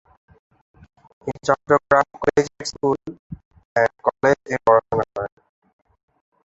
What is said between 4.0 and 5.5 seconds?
College এ পড়াশোনা করেন।